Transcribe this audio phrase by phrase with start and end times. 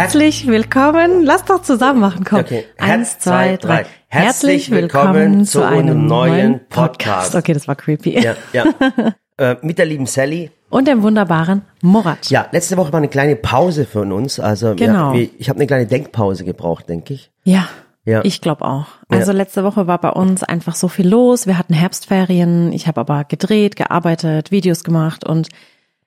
[0.00, 1.24] Herzlich willkommen.
[1.24, 2.40] Lass doch zusammen machen, komm.
[2.40, 2.64] Okay.
[2.78, 3.84] Eins, zwei, drei.
[4.08, 7.34] Herzlich willkommen zu einem neuen Podcast.
[7.34, 8.18] Okay, das war creepy.
[8.18, 8.64] Ja, ja.
[9.36, 10.50] äh, mit der lieben Sally.
[10.70, 12.30] Und dem wunderbaren Murat.
[12.30, 14.40] Ja, letzte Woche war eine kleine Pause von uns.
[14.40, 15.12] Also Genau.
[15.12, 17.30] wir, ich habe eine kleine Denkpause gebraucht, denke ich.
[17.44, 17.68] Ja.
[18.06, 18.22] Ja.
[18.24, 18.86] Ich glaube auch.
[19.10, 19.36] Also Ja.
[19.36, 21.46] letzte Woche war bei uns einfach so viel los.
[21.46, 22.72] Wir hatten Herbstferien.
[22.72, 25.48] Ich habe aber gedreht, gearbeitet, Videos gemacht und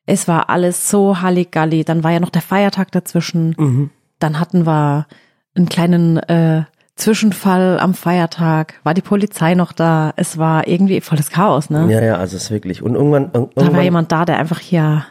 [0.05, 1.83] es war alles so Halligalli.
[1.83, 3.55] Dann war ja noch der Feiertag dazwischen.
[3.57, 3.89] Mhm.
[4.19, 5.07] Dann hatten wir
[5.55, 6.63] einen kleinen äh,
[6.95, 8.75] Zwischenfall am Feiertag.
[8.83, 10.13] War die Polizei noch da?
[10.15, 11.87] Es war irgendwie volles Chaos, ne?
[11.91, 12.81] Ja, ja, also es ist wirklich.
[12.81, 15.05] Und irgendwann, Da irgendwann war jemand da, der einfach hier,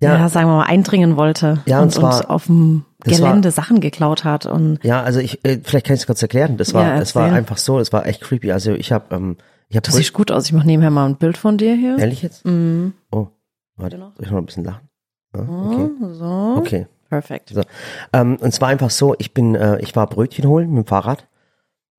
[0.00, 0.28] ja, Ja.
[0.28, 3.50] sagen wir mal, eindringen wollte Ja, und, und zwar- uns auf dem das war- Gelände
[3.50, 4.46] Sachen geklaut hat.
[4.46, 6.56] Und Ja, also ich, äh, vielleicht kann ich es kurz erklären.
[6.56, 8.52] Das war, Ja, es war einfach so, es war echt creepy.
[8.52, 9.36] Also ich habe, ähm,
[9.68, 10.46] ich habe du siehst gut aus.
[10.46, 11.98] Ich mache nebenher mal ein Bild von dir hier.
[11.98, 12.44] ehrlich jetzt.
[12.46, 12.94] Mhm.
[13.76, 14.88] Warte, soll ich noch ein bisschen lachen?
[15.34, 16.54] Ja, okay, Oh, So.
[16.58, 16.86] okay.
[17.08, 17.50] Perfekt.
[17.50, 17.62] So.
[18.14, 21.28] Ähm, und zwar einfach so, ich bin, äh, ich war Brötchen holen mit dem Fahrrad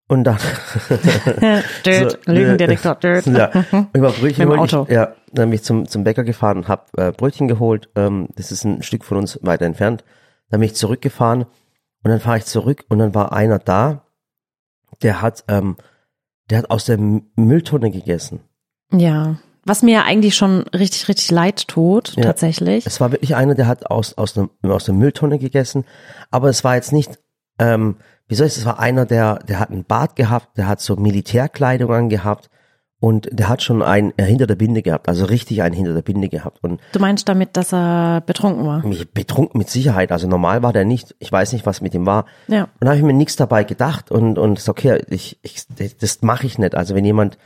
[0.07, 0.38] und dann
[1.85, 3.25] Död, So, Lügendetektor, död.
[3.27, 3.52] ja,
[3.93, 4.59] ich war Brötchen holen.
[4.59, 4.83] Auto.
[4.88, 7.89] Ich, ja, dann bin ich zum, zum Bäcker gefahren und habe äh, Brötchen geholt.
[7.95, 10.03] Ähm, das ist ein Stück von uns weiter entfernt.
[10.49, 14.05] Dann bin ich zurückgefahren und dann fahre ich zurück und dann war einer da,
[15.03, 15.77] der hat, ähm,
[16.49, 18.41] der hat aus der Mülltonne gegessen.
[18.91, 19.35] Ja.
[19.66, 22.23] Was mir ja eigentlich schon richtig, richtig leid tut, Ja.
[22.23, 22.86] tatsächlich.
[22.86, 25.86] Es war wirklich einer, der hat aus, aus, der, aus der Mülltonne gegessen,
[26.31, 27.20] aber es war jetzt nicht,
[27.59, 27.95] ähm,
[28.28, 30.95] wie soll ich, es war einer, der, der hat einen Bart gehabt, der hat so
[30.95, 32.50] Militärkleidung angehabt
[33.00, 36.02] und der hat schon einen äh, hinter der Binde gehabt, also richtig einen hinter der
[36.02, 38.81] Binde gehabt und Du meinst damit, dass er betrunken war?
[39.14, 42.25] betrunken mit Sicherheit, also normal war der nicht, ich weiß nicht, was mit ihm war.
[42.48, 42.64] Ja.
[42.64, 45.64] Und da habe ich mir nichts dabei gedacht und, und ist okay, ich, ich,
[46.00, 47.38] das mache ich nicht, also wenn jemand,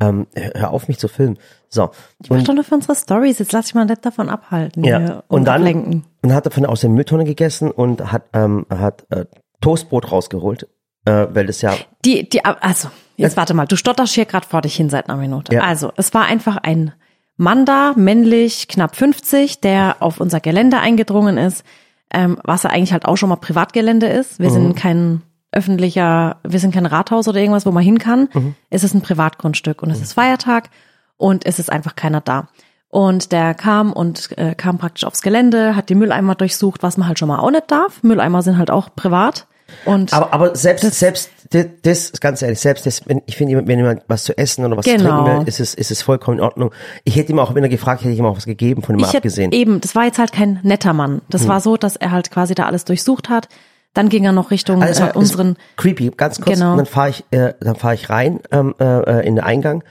[0.00, 1.38] ähm, hör auf mich zu filmen.
[1.68, 1.90] So.
[2.22, 3.38] Ich mach doch nur für unsere Stories.
[3.38, 4.84] Jetzt lass dich mal nicht davon abhalten.
[4.84, 6.04] Ja, hier und dann ablenken.
[6.22, 9.24] und hat er von aus der Mülltonne gegessen und hat ähm, hat äh,
[9.60, 10.68] Toastbrot rausgeholt,
[11.06, 11.74] äh, weil das ja
[12.04, 15.18] Die, die, also, jetzt warte mal, du stotterst hier gerade vor dich hin seit einer
[15.18, 15.54] Minute.
[15.54, 15.62] Ja.
[15.62, 16.92] Also, es war einfach ein
[17.38, 21.64] Mann da, männlich, knapp 50, der auf unser Gelände eingedrungen ist,
[22.12, 24.38] ähm, was ja eigentlich halt auch schon mal Privatgelände ist.
[24.38, 24.54] Wir Mhm.
[24.54, 28.28] sind kein öffentlicher, wir sind kein Rathaus oder irgendwas, wo man hin kann.
[28.34, 28.54] Mhm.
[28.70, 30.70] Es ist ein Privatgrundstück und es ist Feiertag
[31.16, 32.48] und es ist einfach keiner da.
[32.88, 37.08] Und der kam und äh, kam praktisch aufs Gelände, hat die Mülleimer durchsucht, was man
[37.08, 38.02] halt schon mal auch nicht darf.
[38.02, 39.46] Mülleimer sind halt auch privat.
[39.84, 43.78] Und aber aber selbst selbst das, das ganz ehrlich selbst das wenn ich finde wenn
[43.78, 45.24] jemand was zu essen oder was zu Genau.
[45.24, 46.70] trinken will ist es ist es vollkommen in Ordnung
[47.02, 49.00] ich hätte ihm auch wenn er gefragt hätte ich ihm auch was gegeben von ihm
[49.00, 51.20] ich hätte abgesehen eben, das war jetzt halt kein netter Mann.
[51.30, 53.48] Das war so, dass er halt quasi da alles durchsucht hat.
[53.96, 56.72] Dann ging er noch Richtung Also äh, unseren, creepy ganz kurz Genau.
[56.72, 59.82] und dann fahre ich äh, dann fahre ich rein ähm, äh, in den Eingang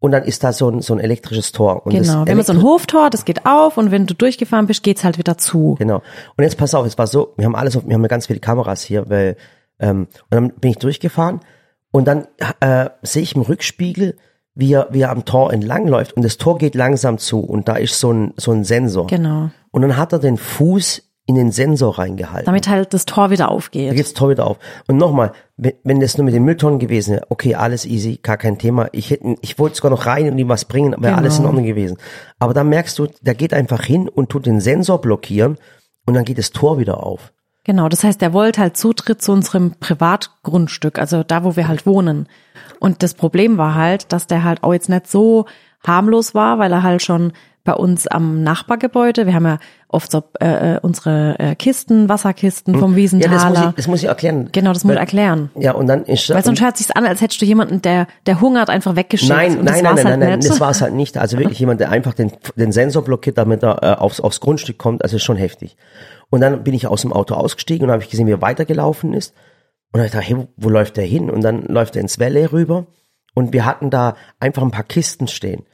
[0.00, 2.52] und dann ist da so ein so ein elektrisches Tor und genau, wir haben so
[2.52, 5.74] ein Hoftor, das geht auf und wenn du durchgefahren bist, geht's halt wieder zu.
[5.78, 6.02] Genau.
[6.36, 8.26] Und jetzt pass auf, es war so, wir haben alles, auf- wir haben ja ganz
[8.28, 9.36] viele Kameras hier, weil
[9.80, 11.40] ähm, und dann bin ich durchgefahren
[11.90, 12.26] und dann
[12.60, 14.16] äh, sehe ich im Rückspiegel,
[14.54, 17.74] wie er, wie er am Tor entlangläuft und das Tor geht langsam zu und da
[17.76, 19.06] ist so ein so ein Sensor.
[19.08, 19.50] Genau.
[19.72, 22.46] Und dann hat er den Fuß in den Sensor reingehalten.
[22.46, 23.94] Damit halt das Tor wieder da aufgeht.
[23.94, 24.56] geht's Tor wieder auf.
[24.88, 28.38] Und nochmal, wenn, wenn das nur mit den Mülltonnen gewesen wäre, okay, alles easy, gar
[28.38, 28.88] kein Thema.
[28.92, 31.16] Ich hätte, ich wollte sogar noch rein und ihm was bringen, wäre Genau.
[31.18, 31.98] alles in Ordnung gewesen.
[32.38, 35.58] Aber dann merkst du, der geht einfach hin und tut den Sensor blockieren
[36.06, 37.32] und dann geht das Tor wieder auf.
[37.64, 41.84] Genau, das heißt, er wollte halt Zutritt zu unserem Privatgrundstück, also da, wo wir halt
[41.84, 42.26] wohnen.
[42.80, 45.44] Und das Problem war halt, dass der halt auch jetzt nicht so
[45.86, 47.32] harmlos war, weil er halt schon
[47.68, 49.58] bei uns am Nachbargebäude, wir haben ja
[49.88, 53.68] oft so äh, äh, unsere äh, Kisten, Wasserkisten vom Ja, das muss, Wiesenthaler.
[53.68, 54.48] ich, das muss ich erklären.
[54.52, 55.50] genau, das muss ich erklären.
[55.54, 58.40] Ja, und dann ist Weil sonst hört sich's an, als hättest du jemanden, der, der
[58.40, 59.30] hungert, einfach weggeschickt.
[59.30, 60.48] Nein, nein, nein, war's nein, halt nein, nein, nicht.
[60.48, 61.18] das war es halt nicht.
[61.18, 64.78] Also wirklich jemand, der einfach den, den Sensor blockiert, damit er äh, aufs, aufs Grundstück
[64.78, 65.76] kommt, also ist schon heftig.
[66.30, 69.12] Und dann bin ich aus dem Auto ausgestiegen und habe ich gesehen, wie er weitergelaufen
[69.12, 69.34] ist.
[69.92, 71.28] Und dann ich gedacht, hey, wo, wo läuft der hin?
[71.28, 72.86] Und dann läuft er ins Valley rüber
[73.34, 75.66] und wir hatten da einfach ein paar Kisten stehen.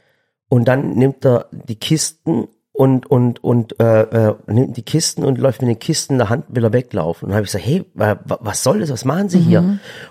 [0.49, 5.39] Und dann nimmt er die Kisten und und und äh, äh, nimmt die Kisten und
[5.39, 7.27] läuft mit den Kisten in der Hand, will er weglaufen.
[7.27, 8.91] Und dann habe ich gesagt, hey, wa- wa- was soll das?
[8.91, 9.61] Was machen Sie hier?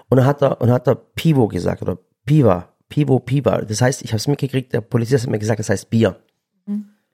[0.09, 3.61] Und dann hat er und dann hat er Pivo gesagt oder Piva, Pivo, Piva.
[3.61, 6.15] Das heißt, ich habe es mitgekriegt, der Polizist hat mir gesagt, das heißt Bier.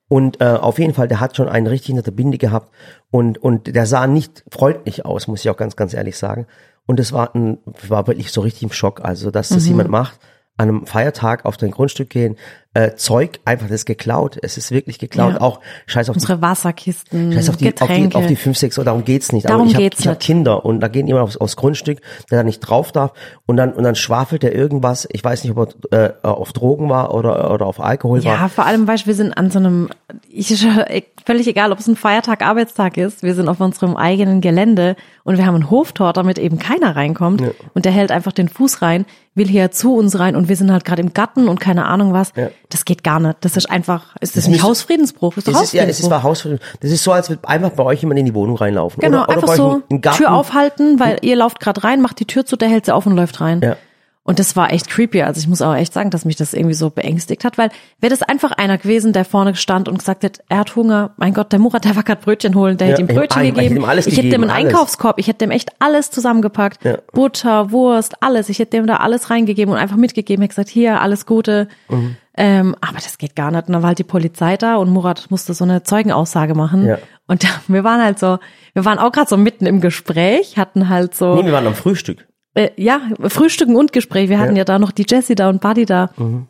[0.07, 2.73] Und äh, auf jeden Fall, der hat schon einen richtig hinter der Binde gehabt
[3.11, 6.47] und und der sah nicht freundlich aus, muss ich auch ganz ganz ehrlich sagen.
[6.87, 10.19] Und es war ein, war wirklich so richtig im Schock, also dass das jemand macht,
[10.57, 12.35] an einem Feiertag auf dein Grundstück gehen,
[12.79, 14.37] äh, Zeug einfach das ist geklaut.
[14.41, 15.33] Es ist wirklich geklaut.
[15.33, 15.41] Ja.
[15.41, 18.17] Auch scheiß auf die Unsere Wasserkisten, Scheiß auf die, auf die, Getränke.
[18.17, 19.49] auf die 5, 6 Uhr, darum geht's nicht.
[19.49, 20.25] Darum Aber ich habe geht's ich hab nicht.
[20.25, 21.99] Kinder und da gehen jemand aufs, aufs Grundstück,
[22.31, 23.11] der da nicht drauf darf
[23.45, 25.07] und dann, und dann schwafelt er irgendwas.
[25.11, 28.49] Ich weiß nicht, ob er äh, auf Drogen war oder, oder auf Alkohol Ja, war.
[28.49, 29.89] vor allem, du, wir sind an so einem,
[30.29, 30.65] ich,
[31.25, 34.95] völlig egal, ob es ein Feiertag, Arbeitstag ist, wir sind auf unserem eigenen Gelände
[35.25, 37.43] und wir haben ein Hoftor, damit eben keiner reinkommt
[37.73, 39.05] und der hält einfach den Fuß rein,
[39.35, 42.13] will hier zu uns rein und wir sind halt gerade im Garten und keine Ahnung
[42.13, 42.31] was.
[42.35, 42.49] Ja.
[42.71, 43.37] Das geht gar nicht.
[43.41, 45.35] Das ist einfach, ist das, Das nicht Hausfriedensbruch?
[45.37, 46.11] Ist doch Das ist, ja, es ist Hausfriedensbruch.
[46.11, 46.59] war Hausfrieden.
[46.81, 49.01] Das ist so, als würde einfach bei euch jemand in die Wohnung reinlaufen.
[49.01, 49.81] Genau, oder, oder einfach euch so.
[50.15, 53.05] Tür aufhalten, weil ihr lauft gerade rein, macht die Tür zu, der hält sie auf
[53.07, 53.61] und läuft rein.
[53.63, 53.75] Ja.
[54.23, 55.23] Und das war echt creepy.
[55.23, 58.11] Also ich muss auch echt sagen, dass mich das irgendwie so beängstigt hat, weil wäre
[58.11, 61.51] das einfach einer gewesen, der vorne stand und gesagt hat, er hat Hunger, mein Gott,
[61.51, 63.55] der Murat, der war gerade Brötchen holen, der Ja, hätte ihm ich Brötchen ich hätte
[63.61, 63.77] gegeben.
[63.77, 64.73] ihm alles ich hätte dem gegeben, einen alles.
[64.75, 66.85] Einkaufskorb, ich hätte dem echt alles zusammengepackt.
[66.85, 66.97] Ja.
[67.13, 68.49] Butter, Wurst, alles.
[68.49, 71.67] Ich hätte dem da alles reingegeben und einfach mitgegeben, hätte gesagt, hier, alles Gute.
[71.87, 72.15] Mhm.
[72.41, 73.67] Ähm, aber das geht gar nicht.
[73.67, 76.87] Und dann war halt die Polizei da und Murat musste so eine Zeugenaussage machen.
[76.87, 76.97] Ja.
[77.27, 78.39] Und wir waren halt so,
[78.73, 81.35] wir waren auch gerade so mitten im Gespräch, hatten halt so.
[81.35, 82.27] Nee, wir waren am Frühstück.
[82.53, 84.29] Äh, ja, Frühstücken und Gespräch.
[84.29, 84.65] Wir hatten ja, Ja.
[84.65, 86.47] da noch die Jessie da und Buddy da und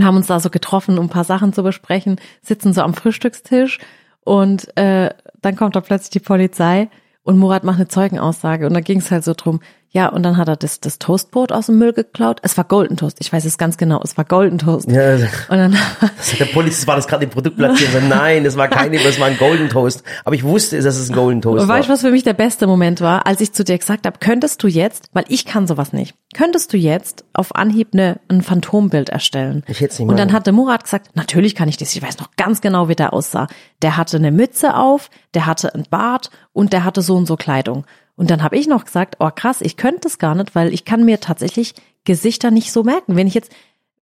[0.00, 3.80] haben uns da so getroffen, um ein paar Sachen zu besprechen, sitzen so am Frühstückstisch
[4.20, 5.10] und äh,
[5.40, 6.88] dann kommt da plötzlich die Polizei
[7.24, 9.60] und Murat macht eine Zeugenaussage und da ging es halt so drum,
[9.94, 12.38] ja, und dann hat er das, das Toastbrot aus dem Müll geklaut.
[12.42, 14.90] Es war Golden Toast, ich weiß es ganz genau, es war Golden Toast.
[14.90, 15.76] Ja, Und dann
[16.16, 17.92] das der Polizist war das gerade im Produkt platziert.
[17.92, 20.02] So, nein, das war keine, das war ein Golden Toast.
[20.24, 21.76] Aber ich wusste, dass es ein Golden Toast Und war.
[21.76, 24.16] weißt du, was für mich der beste Moment war, als ich zu dir gesagt habe,
[24.18, 28.40] könntest du jetzt, weil ich kann sowas nicht, könntest du jetzt auf Anhieb eine, ein
[28.40, 29.62] Phantombild erstellen?
[29.68, 32.30] Ich hätt's nicht Und dann hatte Murat gesagt, natürlich kann ich das, ich weiß noch
[32.38, 33.46] ganz genau, wie der aussah.
[33.82, 37.36] Der hatte eine Mütze auf, der hatte ein Bart und der hatte so und so
[37.36, 37.84] Kleidung.
[38.16, 40.84] Und dann habe ich noch gesagt, oh krass, ich könnte es gar nicht, weil ich
[40.84, 41.74] kann mir tatsächlich
[42.04, 43.16] Gesichter nicht so merken.
[43.16, 43.52] Wenn ich jetzt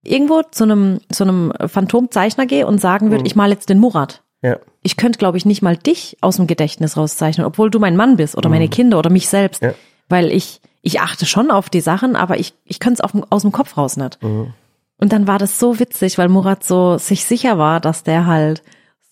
[0.02, 3.10] irgendwo zu einem, zu einem Phantomzeichner gehe und sagen Mhm.
[3.12, 4.56] würde, ich mal jetzt den Murat, Ja.
[4.82, 8.16] ich könnte, glaube ich, nicht mal dich aus dem Gedächtnis rauszeichnen, obwohl du mein Mann
[8.16, 9.62] bist oder meine Kinder oder mich selbst.
[9.62, 9.74] Ja.
[10.08, 13.52] Weil ich, ich achte schon auf die Sachen, aber ich, ich könnte es aus dem
[13.52, 14.18] Kopf raus nicht.
[14.22, 18.62] Und dann war das so witzig, weil Murat so sich sicher war, dass der halt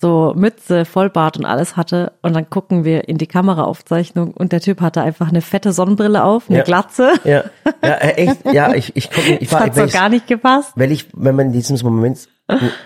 [0.01, 2.13] so Mütze, Vollbart und alles hatte.
[2.23, 6.23] Und dann gucken wir in die Kameraaufzeichnung und der Typ hatte einfach eine fette Sonnenbrille
[6.23, 6.65] auf, eine Ja.
[6.65, 7.13] Glatze.
[7.25, 7.45] Ja,
[7.85, 10.27] ja, echt, ja, ich, ich, guck, ich Das war, hat wenn so ich, gar nicht
[10.27, 10.73] gepasst.
[10.77, 12.29] weil ich, wenn man in diesem Moment,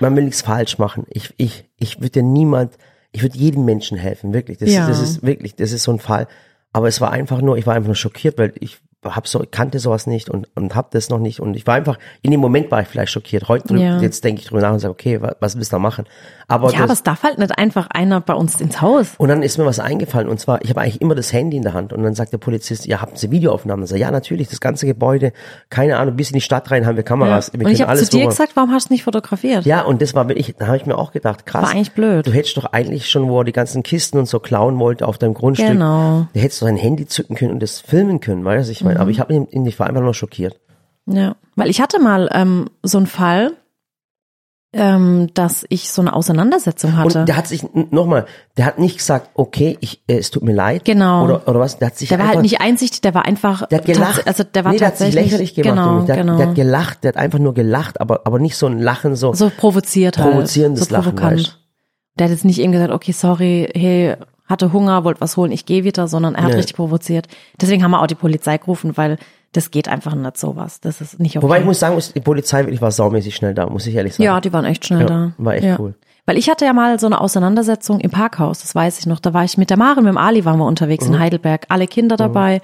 [0.01, 1.05] man will nichts falsch machen.
[1.11, 2.73] Ich, ich, ich würde ja niemand,
[3.13, 4.57] ich würde jedem Menschen helfen, wirklich.
[4.59, 4.87] Das, Ja.
[4.89, 6.27] das ist wirklich, das ist so ein Fall.
[6.73, 9.79] Aber es war einfach nur, ich war einfach nur schockiert, weil ich hab so, kannte
[9.79, 11.41] sowas nicht und, und hab das noch nicht.
[11.41, 13.49] Und ich war einfach, in dem Moment war ich vielleicht schockiert.
[13.49, 13.99] Heute, Ja.
[14.01, 16.05] jetzt denke ich drüber nach und sage, okay, was, was willst du da machen?
[16.49, 19.15] Aber, Ja, aber das, es darf halt nicht einfach einer bei uns ins Haus.
[19.19, 21.63] und dann ist mir was eingefallen und zwar, ich habe eigentlich immer das Handy in
[21.63, 23.87] der Hand und dann sagt der Polizist, ja, habt ihr Videoaufnahmen?
[23.87, 25.33] Sag, ja, natürlich, das ganze Gebäude,
[25.71, 27.53] keine Ahnung, bis in die Stadt rein haben wir Kameras.
[27.53, 29.65] Wir Und ich habe zu dir gesagt, warum hast du nicht fotografiert?
[29.65, 31.63] Ja, und das war wirklich, da habe ich mir auch gedacht, krass.
[31.65, 32.27] War eigentlich blöd.
[32.27, 35.19] Du hättest doch eigentlich schon, wo er die ganzen Kisten und so klauen wollte auf
[35.19, 35.69] deinem Grundstück.
[35.69, 36.27] Genau.
[36.35, 38.73] Du hättest doch ein Handy zücken können und das filmen können, weißt du?
[38.73, 39.11] Ich meine, aber Mhm.
[39.11, 40.61] ich habe ihn, ihn- ich war einfach nur schockiert.
[41.07, 43.53] Ja, weil ich hatte mal ähm, so einen Fall,
[44.75, 47.21] ähm, dass ich so eine Auseinandersetzung hatte.
[47.21, 48.25] Und der hat sich, nochmal,
[48.57, 50.87] der hat nicht gesagt, okay, ich, äh, es tut mir leid.
[50.87, 51.25] Genau.
[51.25, 51.79] Oder, oder was?
[51.79, 53.67] Der hat sich der war einfach, halt nicht einsichtig, der war einfach.
[53.69, 54.27] Der hat gelacht.
[54.27, 55.77] Also der war nee, der hat sich tatsächlich lächerlich gemacht.
[55.77, 56.33] Genau, der, genau.
[56.35, 59.15] hat, der hat gelacht, der hat einfach nur gelacht, aber, aber nicht so ein Lachen,
[59.15, 59.35] so.
[59.35, 60.31] so provoziert halt.
[60.33, 61.39] Provozierendes so Lachen, provokant.
[61.41, 61.59] weißt
[62.19, 64.17] Der hat jetzt nicht eben gesagt, okay, sorry, hey,
[64.53, 66.57] hatte Hunger, wollte was holen, ich gehe wieder, sondern er hat Nee.
[66.59, 67.27] richtig provoziert.
[67.61, 69.19] Deswegen haben wir auch die Polizei gerufen, weil
[69.51, 70.81] das geht einfach nicht sowas.
[70.81, 71.43] Das ist nicht okay.
[71.45, 74.23] Wobei ich muss sagen, die Polizei wirklich war saumäßig schnell da, muss ich ehrlich sagen.
[74.23, 75.33] Ja, die waren echt schnell Ja, da.
[75.39, 75.95] war echt cool.
[76.25, 79.19] Weil ich hatte ja mal so eine Auseinandersetzung im Parkhaus, das weiß ich noch.
[79.19, 81.15] Da war ich mit der Maren, mit dem Ali waren wir unterwegs Mhm.
[81.15, 82.61] in Heidelberg, alle Kinder dabei.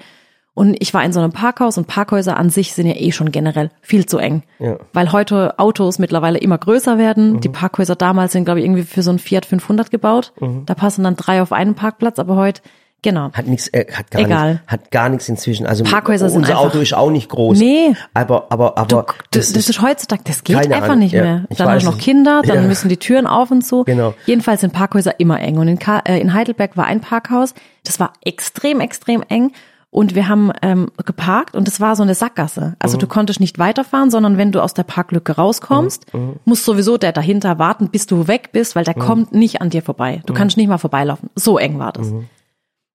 [0.59, 3.31] Und ich war in so einem Parkhaus und Parkhäuser an sich sind ja eh schon
[3.31, 4.43] generell viel zu eng.
[4.59, 4.75] Ja.
[4.91, 7.31] Weil heute Autos mittlerweile immer größer werden.
[7.35, 7.39] Mhm.
[7.39, 10.33] Die Parkhäuser damals sind, glaube ich, irgendwie für so ein Fiat 500 gebaut.
[10.41, 10.65] Mhm.
[10.65, 12.61] Da passen dann drei auf einen Parkplatz, aber heute,
[13.01, 13.31] genau.
[13.31, 14.51] Hat nichts, äh, hat gar Egal.
[14.55, 15.65] nichts, hat gar nichts inzwischen.
[15.65, 17.57] Also Parkhäuser sind unser Auto ist auch nicht groß.
[17.57, 17.95] Nee.
[18.13, 21.23] Aber, aber, aber Das, das ist heutzutage, das geht einfach Ahnung, nicht ja.
[21.23, 21.45] mehr.
[21.55, 22.03] Dann du noch nicht.
[22.03, 22.67] Kinder, dann Ja.
[22.67, 23.85] müssen die Türen auf und zu.
[23.85, 24.13] Genau.
[24.25, 25.57] Jedenfalls sind Parkhäuser immer eng.
[25.57, 27.53] Und in, Ka äh, in Heidelberg war ein Parkhaus,
[27.85, 29.53] das war extrem, extrem eng.
[29.91, 32.75] Und wir haben ähm, geparkt und es war so eine Sackgasse.
[32.77, 33.01] Also Mhm.
[33.01, 36.35] du konntest nicht weiterfahren, sondern wenn du aus der Parklücke rauskommst, Mhm.
[36.45, 39.81] muss sowieso der dahinter warten, bis du weg bist, weil der kommt nicht an dir
[39.81, 40.17] vorbei.
[40.17, 40.25] Mhm.
[40.27, 41.29] Du kannst nicht mal vorbeilaufen.
[41.35, 42.11] So eng war das.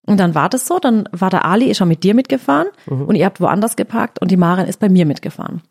[0.07, 3.15] Und dann war das so, dann war der Ali ist schon mit dir mitgefahren und
[3.17, 5.63] ihr habt woanders geparkt und die Maren ist bei mir mitgefahren.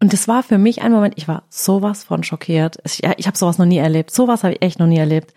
[0.00, 2.78] Und das war für mich ein Moment, ich war sowas von schockiert.
[2.84, 4.10] Ich, ich habe sowas noch nie erlebt.
[4.10, 5.32] Sowas habe ich echt noch nie erlebt.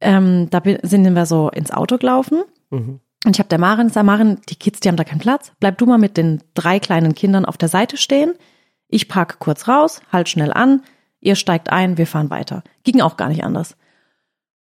[0.00, 3.00] Ähm, da bin, sind wir so ins Auto gelaufen Mhm.
[3.24, 5.52] Und ich habe der Maren gesagt, Maren, die Kids, die haben da keinen Platz.
[5.60, 8.34] Bleib du mal mit den drei kleinen Kindern auf der Seite stehen.
[8.88, 10.82] Ich parke kurz raus, halt schnell an.
[11.20, 12.64] ihr steigt ein, wir fahren weiter.
[12.82, 13.76] Ging auch gar nicht anders.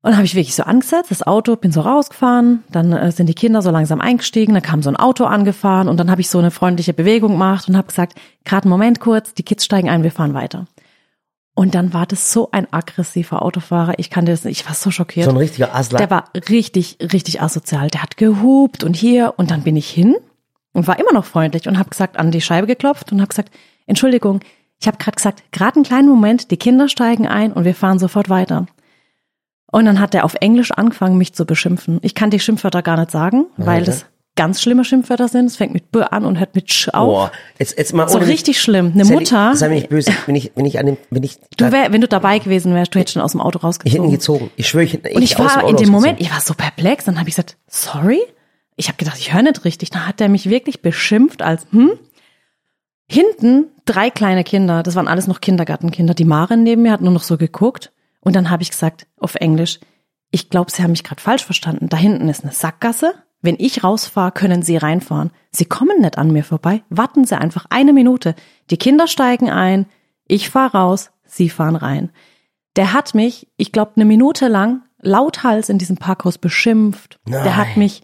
[0.03, 3.27] Und dann habe ich wirklich so angesetzt, das Auto, bin so rausgefahren, dann äh, sind
[3.27, 6.31] die Kinder so langsam eingestiegen, dann kam so ein Auto angefahren und dann habe ich
[6.31, 8.15] so eine freundliche Bewegung gemacht und habe gesagt,
[8.45, 10.67] gerade einen Moment kurz, die Kids steigen ein, wir fahren weiter.
[11.61, 14.91] Und dann war das so ein aggressiver Autofahrer, ich kannte das nicht, ich war so
[14.91, 15.27] schockiert.
[15.27, 15.99] So ein richtiger Aslan.
[15.99, 17.89] Der war richtig, richtig asozial.
[17.89, 20.17] Der hat gehupt und hier und dann bin ich hin
[20.73, 23.53] und war immer noch freundlich und habe gesagt, an die Scheibe geklopft und habe gesagt,
[23.87, 24.41] Entschuldigung,
[24.81, 27.99] ich habe gerade gesagt, gerade einen kleinen Moment, die Kinder steigen ein und wir fahren
[27.99, 28.65] sofort weiter.
[29.71, 31.99] Und dann hat er auf Englisch angefangen, mich zu beschimpfen.
[32.01, 34.07] Ich kann die Schimpfwörter gar nicht sagen, weil das
[34.41, 35.45] ganz schlimme Schimpfwörter sind.
[35.45, 37.07] Es fängt mit B an und hört mit Sch auf.
[37.07, 38.93] Boah, jetzt, jetzt mal so richtig schlimm.
[38.95, 39.55] Eine Sei Mutter.
[39.55, 42.01] Sei mir nicht böse, wenn ich, wenn ich an dem, wenn ich, Du wär, wenn
[42.01, 44.05] du dabei gewesen wärst, du hättest schon aus dem Auto ich hätte rausgezogen.
[44.07, 44.51] ihn gezogen.
[44.57, 45.91] Ich schwöre, ich hätte Und ich war in dem.
[45.91, 48.21] Moment, ich war so perplex, dann habe ich gesagt, sorry?
[48.77, 49.91] Ich habe gedacht, ich höre nicht richtig.
[49.91, 51.91] Dann hat er mich wirklich beschimpft als, hm?
[53.11, 56.15] Hinten drei kleine Kinder, das waren alles noch Kindergartenkinder.
[56.15, 57.93] Die Maren neben mir hat nur noch so geguckt.
[58.21, 59.81] Und dann habe ich gesagt, auf Englisch,
[60.31, 61.89] ich glaube, Sie haben mich gerade falsch verstanden.
[61.91, 63.15] Da hinten ist eine Sackgasse.
[63.43, 65.31] Wenn ich rausfahre, können Sie reinfahren.
[65.51, 66.83] Sie kommen nicht an mir vorbei.
[66.91, 68.35] Warten Sie einfach eine Minute.
[68.71, 69.87] Die Kinder steigen ein,
[70.27, 72.11] ich fahre raus, Sie fahren rein.
[72.77, 77.19] Der hat mich, ich glaube, eine Minute lang lauthals in diesem Parkhaus beschimpft.
[77.27, 77.79] Der hat Nein.
[77.79, 78.03] mich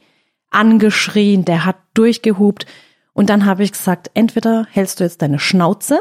[0.50, 2.66] angeschrien, der hat durchgehupt.
[3.12, 6.00] Und dann habe ich gesagt, entweder hältst du jetzt deine Schnauze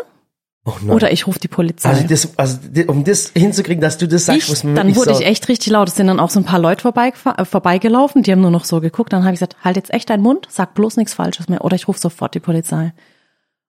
[0.68, 1.90] Oh oder ich rufe die Polizei.
[1.90, 2.58] also das, also
[2.88, 5.72] um das hinzukriegen, dass du das sagst, ich, muss man dann wurde ich echt richtig
[5.72, 5.90] laut.
[5.90, 8.82] Es sind dann auch so ein paar Leute äh, vorbeigelaufen, die haben nur noch so
[8.82, 9.14] geguckt.
[9.14, 11.76] Dann habe ich gesagt, halt jetzt echt deinen Mund, sag bloß nichts Falsches mehr oder
[11.76, 12.94] ich rufe sofort die Polizei.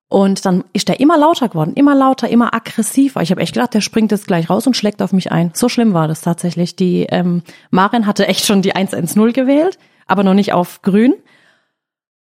[0.08, 3.20] Und dann ist der immer lauter geworden, immer lauter, immer aggressiver.
[3.20, 5.50] Ich habe echt gedacht, der springt jetzt gleich raus und schlägt auf mich ein.
[5.52, 6.76] So schlimm war das tatsächlich.
[6.76, 11.14] Die ähm, Maren hatte echt schon die 110 gewählt, aber noch nicht auf grün.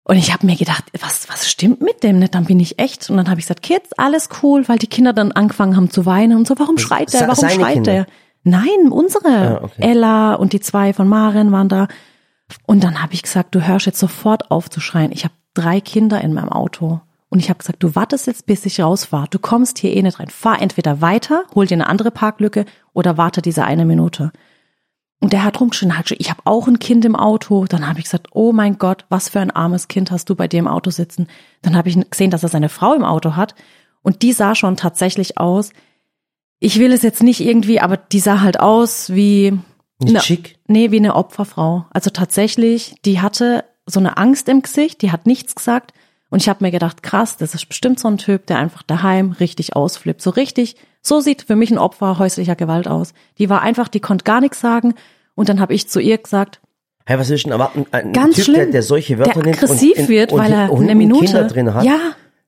[0.04, 2.34] Und ich habe mir gedacht, was, was stimmt mit dem nicht?
[2.34, 3.08] Dann bin ich echt.
[3.08, 6.04] Und dann habe ich gesagt, Kids, alles cool, weil die Kinder dann angefangen haben zu
[6.04, 7.92] weinen und so, warum schreit der, warum schreit Kinder?
[7.92, 8.06] der?
[8.42, 9.28] Nein, unsere.
[9.28, 9.82] Ah, okay.
[9.82, 11.88] Ella und die zwei von Maren waren da.
[12.66, 15.11] Und dann habe ich gesagt, du hörst jetzt sofort auf zu schreien.
[15.11, 17.00] Ich habe drei Kinder in meinem Auto.
[17.30, 19.26] Und ich habe gesagt, du wartest jetzt, bis ich rausfahre.
[19.30, 20.28] Du kommst hier eh nicht rein.
[20.28, 24.30] Fahr entweder weiter, hol dir eine andere Parklücke oder warte diese eine Minute.
[25.25, 27.64] Und der hat schon, ich habe auch ein Kind im Auto.
[27.64, 30.49] Dann habe ich gesagt, oh mein Gott, was für ein armes Kind hast du bei
[30.49, 31.28] dir im Auto sitzen.
[31.62, 33.54] Dann habe ich gesehen, dass er seine Frau im Auto hat.
[34.02, 35.71] Und die sah schon tatsächlich aus.
[36.61, 39.52] Ich will es jetzt nicht irgendwie, aber die sah halt aus wie
[39.99, 40.59] nicht eine- schick.
[40.66, 41.87] Nee, wie eine Opferfrau.
[41.88, 45.95] Also tatsächlich, die hatte so eine Angst im Gesicht, die hat nichts gesagt.
[46.28, 49.33] Und ich habe mir gedacht, krass, das ist bestimmt so ein Typ, der einfach daheim
[49.33, 50.21] richtig ausflippt.
[50.21, 53.14] So richtig, so sieht für mich ein Opfer häuslicher Gewalt aus.
[53.38, 54.95] Die war einfach, die konnte gar nichts sagen.
[55.35, 56.61] Und dann habe ich zu ihr gesagt,
[57.07, 57.85] Hey, was willst du denn erwarten?
[57.91, 58.57] Ein Ganz typ, schlimm.
[58.57, 61.26] Der, der solche Wörter der aggressiv und, wird, und, weil er eine Minute.
[61.26, 61.85] Kinder drin hat.
[61.85, 61.99] Ja,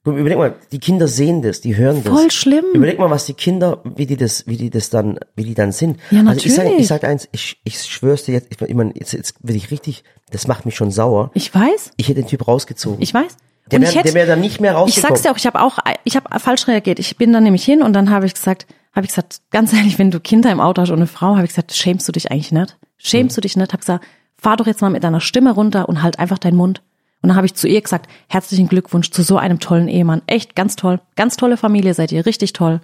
[0.07, 2.13] Überleg mal, die Kinder sehen das, die hören das.
[2.15, 2.65] voll schlimm.
[2.75, 5.73] Überleg mal, was die Kinder, wie die das, wie die das dann, wie die dann
[5.73, 5.99] sind.
[6.13, 6.83] Ja, Also ich sag, natürlich.
[6.83, 9.73] ich sag eins, ich, ich schwör's dir jetzt, ich, ich mein, jetzt, jetzt will ich
[9.73, 11.33] richtig, das macht mich schon sauer.
[11.35, 13.03] Ich weiß, Ich hätte den Typ rausgezogen.
[13.03, 13.37] ich weiß.
[13.73, 15.17] der wäre ich wär dann nicht mehr Ich rausgekommen.
[15.17, 17.01] sag's dir auch, ich habe auch, ich habe falsch reagiert.
[17.01, 19.99] Ich bin dann nämlich hin und dann habe ich gesagt, habe ich gesagt, ganz ehrlich,
[19.99, 22.31] wenn du Kinder im Auto hast und eine Frau, habe ich gesagt, schämst du dich
[22.31, 22.79] eigentlich nicht?
[22.97, 23.73] Schämst du dich nicht?
[23.73, 24.05] Hab gesagt,
[24.37, 26.83] fahr doch jetzt mal mit deiner Stimme runter und halt einfach deinen Mund.
[27.23, 30.23] Und dann habe ich zu ihr gesagt, herzlichen Glückwunsch zu so einem tollen Ehemann.
[30.27, 31.01] Echt ganz toll.
[31.15, 32.81] Ganz tolle Familie seid ihr, richtig toll.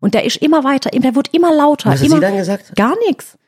[0.00, 1.90] Und der ist immer weiter, der wird immer lauter.
[1.90, 2.74] Was hat immer, sie dann gesagt?
[2.74, 3.38] Gar nichts.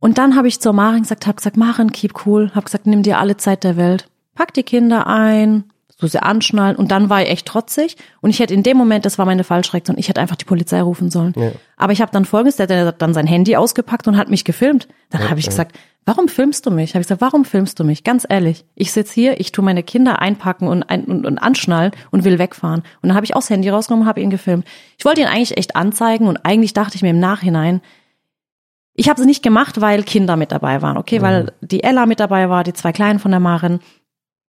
[0.00, 2.50] Und dann habe ich zur Maren gesagt, habe gesagt, Maren, keep cool.
[2.54, 4.06] Habe gesagt, nimm dir alle Zeit der Welt.
[4.34, 5.64] Pack die Kinder ein,
[5.96, 6.76] so sie anschnallen.
[6.76, 7.96] Und dann war ich echt trotzig.
[8.20, 10.80] Und ich hätte in dem Moment, das war meine Falschreaktion, ich hätte einfach die Polizei
[10.82, 11.34] rufen sollen.
[11.76, 14.88] Aber ich habe dann folgendes, der hat dann sein Handy ausgepackt und hat mich gefilmt.
[15.10, 16.94] Dann habe ich gesagt, warum filmst du mich?
[16.94, 18.04] Habe ich gesagt, warum filmst du mich?
[18.04, 21.92] Ganz ehrlich, ich sitz hier, ich tue meine Kinder einpacken und, ein, und, und anschnallen
[22.10, 22.82] und will wegfahren.
[23.02, 24.66] Und dann habe ich auch das Handy rausgenommen und habe ihn gefilmt.
[24.98, 27.80] Ich wollte ihn eigentlich echt anzeigen und eigentlich dachte ich mir im Nachhinein,
[28.96, 32.20] ich habe es nicht gemacht, weil Kinder mit dabei waren, okay, weil die Ella mit
[32.20, 33.80] dabei war, die zwei Kleinen von der Maren.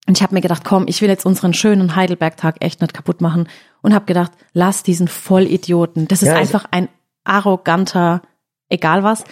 [0.06, 3.20] Und ich habe mir gedacht, komm, ich will jetzt unseren schönen Heidelberg-Tag echt nicht kaputt
[3.20, 3.48] machen.
[3.82, 6.08] Und habe gedacht, lass diesen Vollidioten.
[6.08, 6.88] Das ist Ja, also- einfach ein
[7.24, 8.22] arroganter,
[8.68, 9.24] egal was.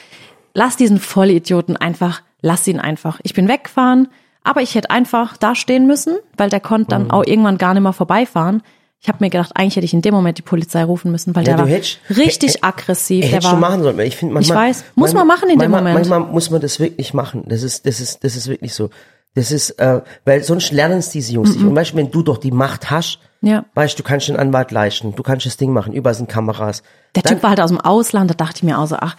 [0.55, 3.21] Lass diesen Vollidioten einfach, lass ihn einfach.
[3.23, 4.09] Ich bin weggefahren,
[4.43, 7.09] aber ich hätte einfach da stehen müssen, weil der konnte Mhm.
[7.09, 8.63] dann auch irgendwann gar nicht mehr vorbeifahren.
[9.01, 11.45] Ich habe mir gedacht, eigentlich hätte ich in dem Moment die Polizei rufen müssen, weil
[11.47, 13.25] Ja, der war hättest- richtig aggressiv.
[13.25, 13.99] Hätte Der ich schon war, machen sollen.
[14.01, 14.85] Ich finde manchmal, weiß.
[14.95, 16.09] Muss man machen in dem manchmal, Moment.
[16.09, 17.45] Manchmal muss man das wirklich machen.
[17.47, 18.89] Das ist, das ist, das ist wirklich so.
[19.37, 21.63] Das ist, äh, weil sonst lernen es diese Jungs nicht.
[21.65, 23.65] Und weißt wenn du doch die Macht hast, Ja.
[23.75, 26.83] weißt du, du kannst den Anwalt leisten, du kannst das Ding machen, überall sind Kameras.
[27.15, 29.15] Der Dann- Typ war halt aus dem Ausland, da dachte ich mir auch so, ach,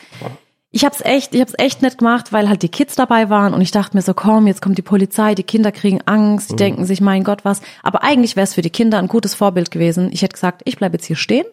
[0.72, 3.62] ich hab's echt, ich hab's echt nicht gemacht, weil halt die Kids dabei waren und
[3.62, 6.58] ich dachte mir so, komm, jetzt kommt die Polizei, die Kinder kriegen Angst, die Mhm.
[6.58, 7.62] denken sich, mein Gott, was.
[7.84, 10.10] Aber eigentlich wäre es für die Kinder ein gutes Vorbild gewesen.
[10.12, 11.46] Ich hätte gesagt, ich bleibe jetzt hier stehen,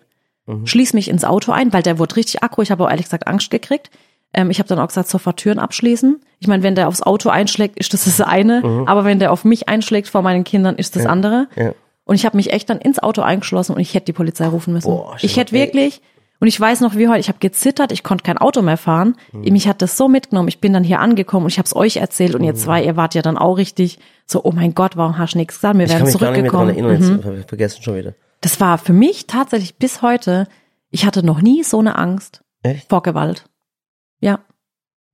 [0.64, 2.62] schließ mich ins Auto ein, weil der wurde richtig aggro.
[2.62, 3.90] Ich habe auch ehrlich gesagt Angst gekriegt.
[4.35, 6.21] Ähm, ich habe dann auch gesagt, sofort Türen abschließen.
[6.41, 8.85] Ich meine, wenn der aufs Auto einschlägt, ist das das eine.
[8.87, 11.47] Aber wenn der auf mich einschlägt vor meinen Kindern, ist das andere.
[11.57, 11.62] Mhm.
[11.62, 11.73] Ja.
[12.05, 14.75] Und ich habe mich echt dann ins Auto eingeschlossen und ich hätte die Polizei rufen
[14.75, 14.88] müssen.
[14.88, 16.03] Boah, ich hätte wirklich,
[16.38, 19.17] und ich weiß noch wie heute, ich habe gezittert, ich konnte kein Auto mehr fahren.
[19.33, 19.53] Mhm.
[19.53, 20.49] Mich hat das so mitgenommen.
[20.49, 22.49] Ich bin dann hier angekommen und ich habe es euch erzählt und Mhm.
[22.49, 25.38] ihr zwei, ihr wart ja dann auch richtig so, oh mein Gott, warum hast du
[25.38, 25.79] nichts gesagt?
[25.79, 26.71] Wir Ich dran zurückgekommen.
[26.71, 27.12] erinnern, Mhm.
[27.14, 28.14] jetzt ver- vergessen schon wieder.
[28.43, 30.47] Das war für mich tatsächlich bis heute,
[30.91, 32.91] ich hatte noch nie so eine Angst Echt?
[32.91, 33.45] vor Gewalt.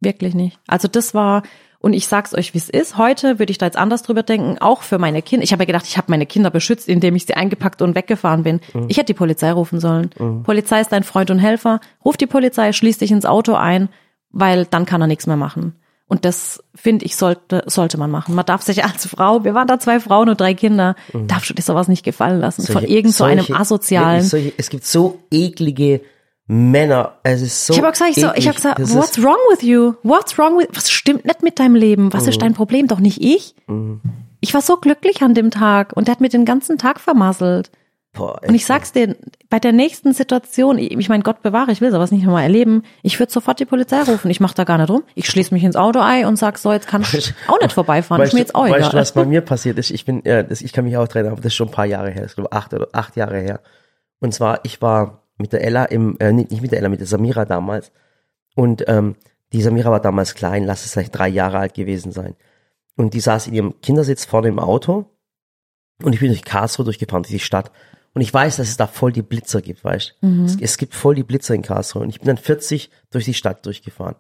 [0.00, 0.58] Wirklich nicht.
[0.66, 1.42] Also das war,
[1.78, 2.96] und ich sag's euch, wie es ist.
[2.96, 5.44] Heute würde ich da jetzt anders drüber denken, auch für meine Kinder.
[5.44, 8.42] Ich habe ja gedacht, ich habe meine Kinder beschützt, indem ich sie eingepackt und weggefahren
[8.42, 8.60] bin.
[8.88, 10.10] Ich hätte die Polizei rufen sollen.
[10.44, 11.80] Polizei ist dein Freund und Helfer.
[12.04, 13.88] Ruf die Polizei, schließ dich ins Auto ein,
[14.30, 15.74] weil dann kann er nichts mehr machen.
[16.06, 18.34] Und das, finde ich, sollte, sollte man machen.
[18.34, 20.96] Man darf sich als Frau, wir waren da zwei Frauen und drei Kinder,
[21.28, 22.62] darfst du dir sowas nicht gefallen lassen.
[22.66, 24.22] von irgend so einem solche- asozialen.
[24.22, 26.00] Solche, es gibt so eklige
[26.52, 27.12] Männer.
[27.22, 29.22] Es ist so Ich habe auch gesagt, ich, so, ich habe gesagt, Das what's ist,
[29.24, 29.94] wrong with you?
[30.02, 32.12] What's wrong with, was stimmt nicht mit deinem Leben?
[32.12, 32.28] Was Mhm.
[32.30, 32.88] ist dein Problem?
[32.88, 33.54] Doch nicht ich.
[34.40, 37.70] Ich war so glücklich an dem Tag und der hat mir den ganzen Tag vermasselt.
[38.14, 39.14] boah, Und ich sag's dir,
[39.48, 42.82] bei der nächsten Situation, ich, ich mein Gott bewahre, ich will sowas nicht nochmal erleben,
[43.04, 44.28] ich würde sofort die Polizei rufen.
[44.32, 45.04] Ich mach da gar nicht rum.
[45.14, 48.20] Ich schließe mich ins Auto ein und sag, so, jetzt kannst du auch nicht vorbeifahren.
[48.22, 49.92] ist Weißt, mir du, jetzt auch weißt du, was bei mir passiert ist?
[49.92, 51.72] Ich bin, äh, das, ich kann mich auch dran erinnern, aber das ist schon ein
[51.72, 53.60] paar Jahre her, das ist glaube acht oder acht Jahre her.
[54.18, 57.06] Und zwar, ich war mit der Ella im, äh, nicht mit der Ella, mit der
[57.06, 57.92] Samira damals.
[58.54, 59.16] Und ähm,
[59.52, 62.34] die Samira war damals klein, lass es vielleicht drei Jahre alt gewesen sein.
[62.96, 65.06] Und die saß in ihrem Kindersitz vorne im Auto
[66.02, 67.70] und ich bin durch Karlsruhe durchgefahren, durch die Stadt.
[68.12, 70.44] Und ich weiß, dass es da voll die Blitzer gibt, weißt du?
[70.44, 72.02] Es, es gibt voll die Blitzer in Karlsruhe.
[72.02, 74.16] Und ich bin dann 40 durch die Stadt durchgefahren.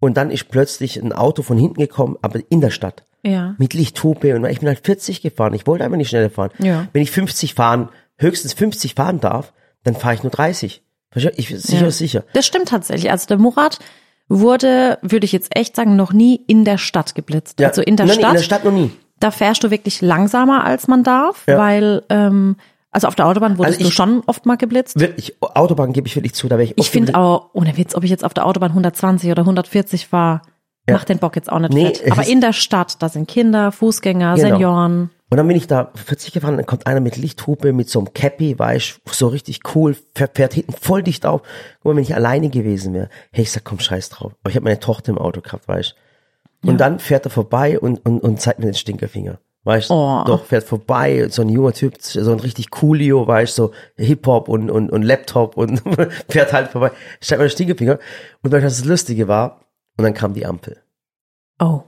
[0.00, 3.54] Und dann ist plötzlich ein Auto von hinten gekommen, aber in der Stadt ja.
[3.58, 5.54] mit Lichthupe und ich bin halt 40 gefahren.
[5.54, 6.50] Ich wollte einfach nicht schneller fahren.
[6.58, 6.88] Ja.
[6.92, 9.52] Wenn ich 50 fahren, höchstens 50 fahren darf,
[9.84, 10.82] dann fahre ich nur 30.
[11.10, 11.40] Verstehst du?
[11.40, 11.86] Ich sicher Ja.
[11.88, 12.24] ist sicher.
[12.34, 13.10] Das stimmt tatsächlich.
[13.10, 13.78] Also der Murat
[14.28, 17.60] wurde, würde ich jetzt echt sagen, noch nie in der Stadt geblitzt.
[17.62, 18.30] Also in der Nein, Stadt.
[18.30, 18.90] In der Stadt noch nie.
[19.18, 21.58] da fährst du wirklich langsamer, als man darf, Ja.
[21.58, 22.56] weil, ähm,
[22.92, 24.98] also auf der Autobahn wurdest Also du ich- schon oft mal geblitzt.
[24.98, 28.04] Wirklich, Autobahn gebe ich wirklich zu, da wäre ich Ich finde auch, ohne Witz, ob
[28.04, 30.42] ich jetzt auf der Autobahn 120 oder 140 fahre,
[30.88, 32.10] macht den Bock jetzt auch nicht Nee, fett.
[32.12, 34.48] Aber in der Stadt, da sind Kinder, Fußgänger, Genau.
[34.48, 35.10] Senioren.
[35.30, 38.12] Und dann bin ich da 40 gefahren, dann kommt einer mit Lichthupe, mit so einem
[38.12, 41.42] Cappy, weißt so richtig cool, fährt, fährt hinten voll dicht auf.
[41.76, 44.32] Guck mal, wenn ich alleine gewesen wäre, hey, ich sag, komm, scheiß drauf.
[44.42, 45.94] Aber ich habe meine Tochter im Auto gehabt, weißt
[46.66, 49.38] Und dann fährt er vorbei und, und, und zeigt mir den Stinkerfinger.
[49.62, 50.24] Weißt Oh.
[50.26, 54.68] Doch, fährt vorbei, so ein junger Typ, so ein richtig coolio, weißt so Hip-Hop und,
[54.68, 55.82] und, und Laptop und
[56.28, 56.90] fährt halt vorbei,
[57.20, 57.98] zeigt mir den Stinkerfinger.
[58.42, 59.60] Und weißt das Lustige war?
[59.96, 60.78] Und dann kam die Ampel.
[61.60, 61.82] Oh.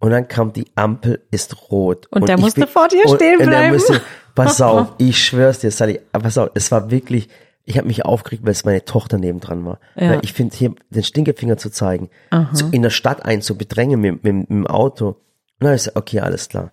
[0.00, 2.06] Und dann kam die Ampel ist rot.
[2.10, 3.72] Und der ich musste vor dir und- stehen und der bleiben.
[3.74, 4.00] Musste,
[4.34, 7.28] pass auf, ich schwör's dir, Sally, pass auf, es war wirklich,
[7.64, 9.80] ich habe mich aufgeregt, weil es meine Tochter nebendran war.
[9.96, 10.20] Ja.
[10.22, 12.10] Ich finde, hier den Stinkefinger zu zeigen,
[12.54, 15.08] zu, in der Stadt ein zu bedrängen mit, mit, mit dem Auto.
[15.08, 15.16] Und
[15.60, 16.70] dann hab ich gesagt, okay, alles klar.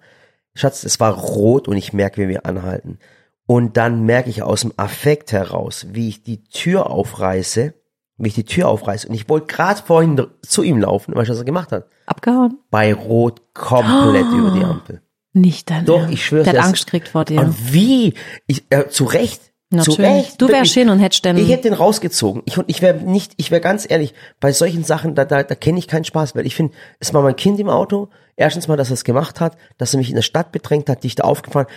[0.54, 3.00] Schatz, es war rot und ich merke, wie wir anhalten.
[3.48, 7.74] Und dann merke ich aus dem Affekt heraus, wie ich die Tür aufreiße,
[8.18, 9.08] wie ich die Tür aufreiße.
[9.08, 11.88] Und ich wollte gerade vorhin zu ihm laufen, weißt du, was er gemacht hat?
[12.06, 12.60] Abgehauen?
[12.72, 15.02] bei Rot komplett über die Ampel.
[15.34, 17.42] Nicht dein Doch, ich schwör's Der hat Angst gekriegt vor dir.
[17.42, 18.14] Und wie?
[18.48, 19.42] Ich, äh, zu Recht.
[19.72, 20.00] Zu Natürlich.
[20.00, 20.42] Recht.
[20.42, 22.44] Du wärst hin und hättest den- Ich hätte den rausgezogen.
[22.46, 25.80] Ich, ich wäre nicht, ich wäre ganz ehrlich, bei solchen Sachen, da, da, da kenne
[25.80, 28.10] ich keinen Spaß, weil ich finde, es war mein Kind im Auto.
[28.38, 31.04] Erstens mal, dass er es gemacht hat, dass er mich in der Stadt bedrängt hat,
[31.04, 31.68] dicht aufgefahren.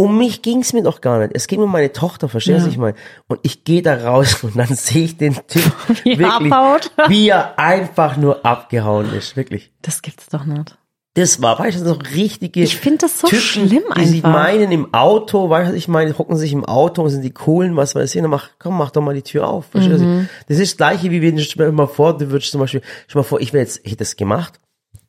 [0.00, 1.32] Um mich ging's mir doch gar nicht.
[1.34, 2.94] Es ging um meine Tochter, verstehst du, was ich meine?
[3.26, 5.72] Und ich gehe da raus und dann sehe ich den Typ
[6.04, 6.92] Wie er wirklich, abhaut.
[7.08, 9.72] wie er einfach nur abgehauen ist, wirklich.
[9.82, 10.78] Das gibt's doch nicht.
[11.14, 12.60] Das war, weißt du, so richtige.
[12.62, 14.30] Ich find das so Typen, schlimm Die einfach.
[14.32, 17.32] meinen im Auto, weißt du, was ich meine, hocken sich im Auto und sind die
[17.32, 19.66] coolen, was weiß ich, dann mach, komm, mach doch mal die Tür auf.
[19.66, 20.20] Verstehst Mhm.
[20.20, 20.28] du?
[20.46, 23.14] Das ist das gleiche, wie wenn du stell mal vor, du würdest zum Beispiel, stell
[23.14, 24.60] dir mal vor, ich wäre jetzt, ich hätte das gemacht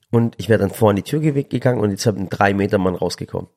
[0.10, 2.56] und ich wäre dann vor an die Tür ge- gegangen und jetzt habe ein drei
[2.56, 3.48] Meter Mann rausgekommen.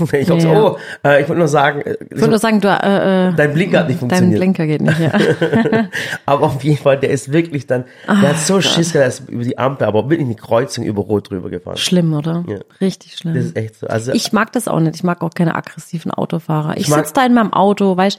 [0.12, 0.62] Ich glaube Ja.
[0.62, 3.52] oh, äh, ich wollte nur sagen, äh, Ich würde nur sagen, du, äh, äh, dein
[3.54, 4.40] Blinker hat nicht dein funktioniert.
[4.40, 5.12] Blinker geht nicht, ja.
[6.26, 9.28] Aber auf jeden Fall, der ist wirklich dann, Ah, der hat so Schiss, der ist
[9.28, 11.76] über die Ampel, aber wirklich eine Kreuzung über Rot drüber gefahren.
[11.76, 12.44] Schlimm, oder?
[12.48, 12.58] Ja.
[12.80, 13.34] Richtig schlimm.
[13.34, 13.86] Das ist echt so.
[13.86, 14.96] Also, Ich mag das auch nicht.
[14.96, 16.76] Ich mag auch keine aggressiven Autofahrer.
[16.76, 18.18] Ich, Ich sitze da in meinem Auto, weißt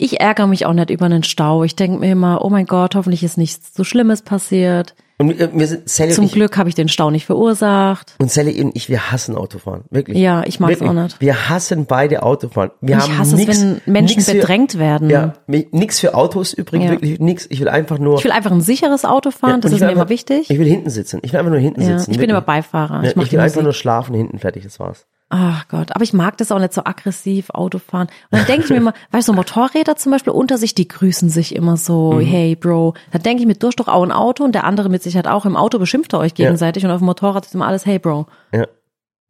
[0.00, 1.64] ich ärgere mich auch nicht über einen Stau.
[1.64, 4.94] Ich denke mir immer, oh mein Gott, hoffentlich ist nichts so Schlimmes passiert.
[5.18, 8.14] Und wir, wir sind, Sally Zum ich, Glück habe ich den Stau nicht verursacht.
[8.18, 9.82] Und Sally und ich, wir hassen Autofahren.
[9.90, 10.16] Wirklich.
[10.18, 10.88] Ja, ich mag's Wirklich.
[10.88, 11.20] auch nicht.
[11.20, 12.70] Wir hassen beide Autofahren.
[12.80, 15.10] Wir Ich haben hasse es, nix, wenn Menschen für, bedrängt werden.
[15.10, 16.90] Ja, nix für Autos übrigens, Ja.
[16.92, 17.46] wirklich nix.
[17.50, 18.18] Ich will einfach nur.
[18.18, 20.48] Ich will einfach ein sicheres Auto Ja, fahren, und das ist mir immer einfach- wichtig.
[20.50, 21.18] Ich will hinten sitzen.
[21.22, 22.12] Ich will einfach nur hinten Ja, sitzen.
[22.12, 22.30] ich bin wirklich.
[22.30, 23.02] immer Beifahrer.
[23.02, 25.06] Ja, Ich ich die will einfach nur schlafen, hinten fertig, das war's.
[25.30, 28.08] Ach Gott, aber ich mag das auch nicht so aggressiv Autofahren.
[28.30, 30.88] Und dann denke ich mir immer, weißt du, so Motorräder zum Beispiel unter sich, die
[30.88, 32.20] grüßen sich immer so, Mhm.
[32.20, 32.94] hey Bro.
[33.12, 35.44] Dann denke ich mir, durch doch auch ein Auto und der andere mit Sicherheit auch.
[35.44, 38.26] Im Auto beschimpft er euch gegenseitig und auf dem Motorrad ist immer alles, hey Bro.
[38.54, 38.66] Ja.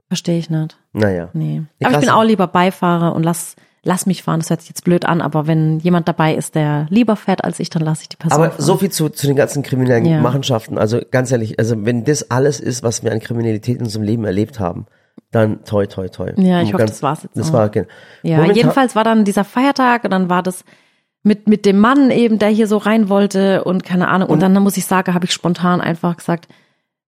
[0.07, 0.79] Verstehe ich nicht.
[0.93, 1.29] Naja.
[1.33, 1.63] Nee.
[1.81, 4.39] Ja, aber ich bin auch lieber Beifahrer und lass, lass mich fahren.
[4.41, 7.59] Das hört sich jetzt blöd an, aber wenn jemand dabei ist, der lieber fährt als
[7.61, 8.65] ich, dann lasse ich die Person Aber fahren.
[8.65, 10.21] so viel zu, zu den ganzen kriminellen Ja.
[10.21, 10.79] Machenschaften.
[10.79, 14.25] Also ganz ehrlich, also wenn das alles ist, was wir an Kriminalität in unserem Leben
[14.25, 14.87] erlebt haben,
[15.31, 16.33] dann toi, toi, toi.
[16.37, 17.55] Ja, ich Und hoffe, das war's jetzt Das auch.
[17.55, 17.87] war, gen-
[18.23, 20.65] Ja, Momentan- jedenfalls war dann dieser Feiertag und dann war das
[21.23, 24.29] mit, mit dem Mann eben, der hier so rein wollte und keine Ahnung.
[24.31, 26.49] Und, dann muss ich sagen, habe ich spontan einfach gesagt,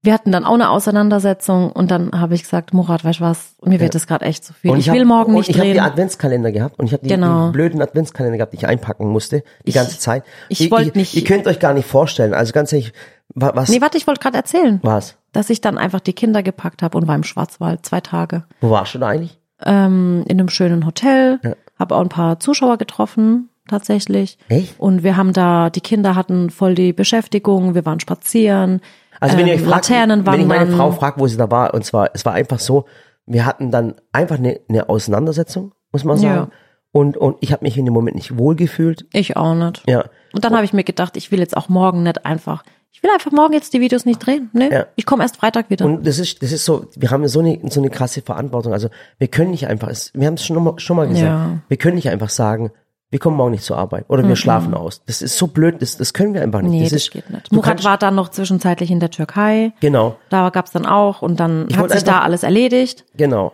[0.03, 3.55] wir hatten dann auch eine Auseinandersetzung und dann habe ich gesagt, Murat, weißt du was,
[3.63, 4.71] mir wird das gerade echt zu viel.
[4.71, 5.75] Und Ich, hab- will morgen und nicht ich habe drehen.
[5.75, 7.47] die Adventskalender gehabt und ich habe die, Genau.
[7.49, 10.25] die blöden Adventskalender gehabt, die ich einpacken musste, die Ich- ganze Zeit.
[10.49, 12.33] ich Ihr- wollt ihr- nicht- Ihr könnt euch gar nicht vorstellen.
[12.33, 12.93] Also ganz ehrlich,
[13.35, 15.17] was nee, warte, ich wollte gerade erzählen, war's?
[15.33, 18.45] dass ich dann einfach die Kinder gepackt habe und war im Schwarzwald zwei Tage.
[18.61, 19.39] Wo warst du da eigentlich?
[19.65, 21.53] ähm, in einem schönen Hotel, Ja.
[21.79, 24.39] habe auch ein paar Zuschauer getroffen tatsächlich.
[24.49, 24.81] Echt?
[24.81, 28.81] Und wir haben da, die Kinder hatten voll die Beschäftigung, wir waren spazieren,
[29.21, 30.73] Also wenn ihr ähm, euch fragt, Laternen wenn ich meine.
[30.73, 32.87] Frau fragt, wo sie da war, und zwar, es war einfach so,
[33.27, 36.35] wir hatten dann einfach eine, eine Auseinandersetzung, muss man Ja.
[36.35, 36.51] sagen.
[36.93, 39.07] Und, und ich habe mich in dem Moment nicht wohlgefühlt.
[39.13, 39.85] Ich auch nicht.
[39.89, 40.07] Ja.
[40.33, 43.11] Und dann habe ich mir gedacht, ich will jetzt auch morgen nicht einfach, ich will
[43.11, 44.51] einfach morgen jetzt die Videos nicht drehen.
[44.53, 44.87] Nee, Ja.
[44.97, 45.85] ich komme erst Freitag wieder.
[45.87, 48.73] Und das ist, das ist so, wir haben so eine, so eine krasse Verantwortung.
[48.73, 51.59] Also wir können nicht einfach, wir haben es schon mal, schon mal gesagt, Ja.
[51.69, 52.71] wir können nicht einfach sagen,
[53.13, 55.03] wir kommen morgen nicht zur Arbeit oder wir schlafen aus.
[55.07, 56.71] Das ist so blöd, das, das können wir einfach nicht.
[56.71, 57.51] nee, das, ist, geht nicht.
[57.51, 59.73] Murat war dann noch zwischenzeitlich in der Türkei.
[59.81, 63.05] Genau, Da gab's dann auch und dann Ich hat sich da alles erledigt.
[63.17, 63.53] genau.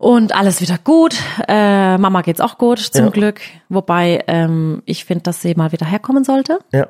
[0.00, 1.16] Und alles wieder gut.
[1.48, 3.10] Äh, Mama geht's auch gut, zum Ja.
[3.10, 3.40] Glück.
[3.68, 6.60] Wobei ähm, ich finde, dass sie mal wieder herkommen sollte.
[6.72, 6.86] Ja.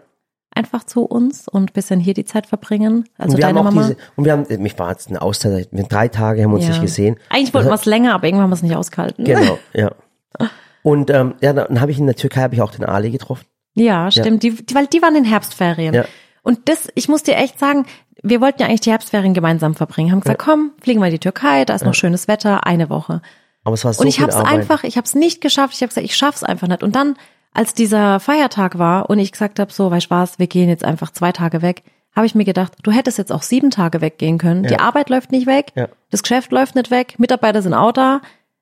[0.58, 3.04] Einfach zu uns und bisschen hier die Zeit verbringen.
[3.16, 3.88] Also und wir deine haben auch Mama.
[3.88, 6.64] diese, und wir haben, mich war jetzt eine Auszeit, wir drei Tage haben wir uns
[6.64, 6.70] ja.
[6.70, 7.16] nicht gesehen.
[7.28, 9.24] Eigentlich wollten wir es länger, aber irgendwann haben wir es nicht ausgehalten.
[9.24, 9.92] Genau, ja.
[10.82, 13.44] Und ähm, ja, dann habe ich in der Türkei habe ich auch den Ali getroffen.
[13.74, 14.42] Ja, stimmt.
[14.42, 15.94] Die, die, weil die waren in Herbstferien.
[15.94, 16.04] Ja.
[16.42, 17.86] Und das, ich muss dir echt sagen,
[18.22, 20.12] wir wollten ja eigentlich die Herbstferien gemeinsam verbringen.
[20.12, 23.22] Haben gesagt, komm, fliegen wir in die Türkei, da ist noch schönes Wetter, eine Woche.
[23.64, 25.74] Aber es war so Und ich habe es einfach, ich habe es nicht geschafft.
[25.74, 26.82] Ich habe gesagt, ich schaff's einfach nicht.
[26.82, 27.16] Und dann,
[27.52, 30.84] als dieser Feiertag war und ich gesagt habe, so, weißt du was, wir gehen jetzt
[30.84, 31.82] einfach zwei Tage weg,
[32.14, 34.64] habe ich mir gedacht, du hättest jetzt auch sieben Tage weggehen können.
[34.64, 35.88] Die Arbeit läuft nicht weg, Ja.
[36.10, 38.20] das Geschäft läuft nicht weg, Mitarbeiter sind auch da.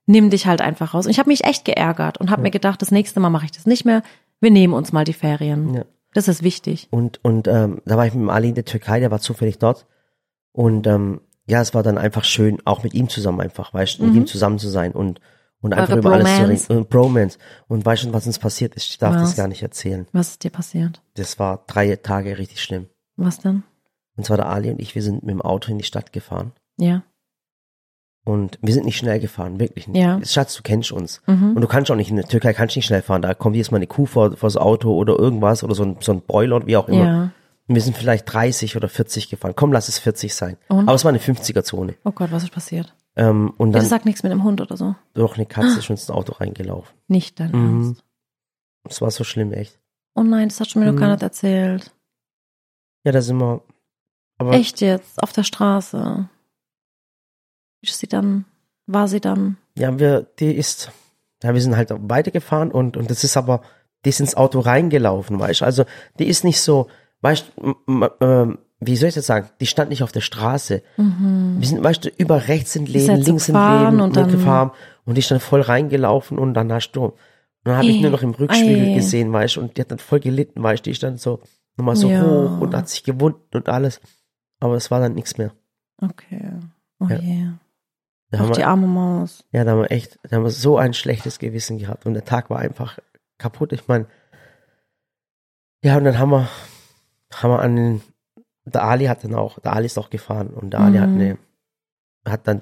[0.09, 1.07] Nimm dich halt einfach raus.
[1.07, 3.51] Und ich habe mich echt geärgert und habe mir gedacht, das nächste Mal mache ich
[3.53, 4.03] das nicht mehr.
[4.41, 5.75] Wir nehmen uns mal die Ferien.
[5.75, 5.85] Ja.
[6.15, 6.87] Das ist wichtig.
[6.93, 9.59] Und, und ähm, da war ich mit dem Ali in der Türkei, der war zufällig
[9.59, 9.87] dort.
[10.53, 14.05] Und ähm, ja, es war dann einfach schön, auch mit ihm zusammen einfach, weißt du,
[14.05, 15.21] mit ihm zusammen zu sein und,
[15.67, 15.91] und einfach.
[15.91, 16.71] Eure über alles zu Bromance.
[16.71, 16.79] reden.
[16.79, 17.39] Und Bromance.
[17.69, 18.87] Und weißt du, was uns passiert ist?
[18.87, 19.23] Ich darf Was?
[19.23, 20.07] das gar nicht erzählen.
[20.13, 21.03] Was ist dir passiert?
[21.15, 22.87] Das war drei Tage richtig schlimm.
[23.17, 23.63] Was denn?
[24.17, 26.53] Und zwar der Ali und ich, wir sind mit dem Auto in die Stadt gefahren.
[26.79, 27.03] Ja.
[28.25, 30.03] Und wir sind nicht schnell gefahren, wirklich nicht.
[30.03, 30.21] Ja.
[30.25, 31.23] Schatz, du kennst uns.
[31.27, 31.53] Mhm.
[31.55, 33.23] Und du kannst auch nicht, in der Türkei kannst du nicht schnell fahren.
[33.23, 35.97] Da kommt jedes Mal eine Kuh vor, vor das Auto oder irgendwas oder so ein,
[36.01, 37.05] so ein Boiler oder wie auch immer.
[37.05, 37.31] Ja.
[37.69, 37.75] Und
[42.73, 43.57] wir sind vielleicht 30 oder 40 gefahren.
[43.57, 43.57] Komm, lass es 40 sein.
[43.57, 43.57] Und?
[43.57, 43.57] Aber es war eine 50er-Zone.
[43.57, 43.57] Gott, was ist passiert?
[43.57, 44.95] Ähm, und dann sag nichts mit dem Hund oder so.
[45.15, 46.97] durch eine Katze ist uns ins Auto reingelaufen.
[47.09, 47.83] Nicht dein Mhm.
[47.85, 48.05] Ernst.
[48.89, 49.79] Es war so schlimm, echt.
[50.15, 51.01] Oh nein, das hat schon mir noch Mhm.
[51.01, 51.93] gar nicht erzählt.
[53.05, 53.63] Ja, da sind wir.
[54.39, 56.29] Aber Echt jetzt, auf der Straße.
[57.81, 58.45] Wie ist sie dann?
[58.87, 59.57] War sie dann?
[59.79, 60.91] ja, wir, die ist,
[61.43, 63.63] ja, wir sind halt weitergefahren und, und das ist aber,
[64.05, 65.65] die ist ins Auto reingelaufen, weißt du?
[65.65, 65.85] Also,
[66.19, 66.89] die ist nicht so,
[67.23, 69.49] weißt du, wie soll ich das sagen?
[69.61, 70.83] Die stand nicht auf der Straße.
[70.97, 74.71] Wir sind, weißt du, über rechts sind Läden, halt links sind Läden und dann- gefahren
[75.05, 77.15] und die ist dann voll reingelaufen und dann hast du, und
[77.65, 78.95] dann habe ich nur noch im Rückspiegel ey.
[78.95, 81.41] gesehen, weißt du, und die hat dann voll gelitten, weißt du, die ist dann so,
[81.77, 82.23] nochmal so Ja.
[82.23, 84.01] hoch und hat sich gewunden und alles.
[84.61, 85.53] Aber es war dann nichts mehr.
[86.01, 86.51] Okay.
[87.01, 87.17] Oh Ja.
[87.17, 87.47] je.
[88.31, 89.45] Da Ach, haben die arme Maus.
[89.53, 92.25] ja, da haben wir echt, da haben wir so ein schlechtes Gewissen gehabt und der
[92.25, 92.99] Tag war einfach
[93.39, 93.73] kaputt.
[93.73, 94.07] Ich meine,
[95.83, 96.49] ja, und dann haben wir,
[97.35, 98.03] haben wir an den,
[98.67, 101.21] der Ali hat dann auch, der Ali ist auch gefahren und der Ali hat Mhm.
[101.21, 101.39] eine,
[102.27, 102.61] hat dann